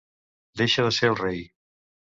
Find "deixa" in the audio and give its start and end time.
0.61-0.87